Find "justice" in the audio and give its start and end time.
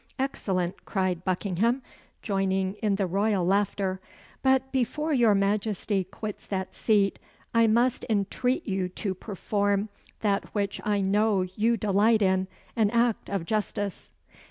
13.45-14.09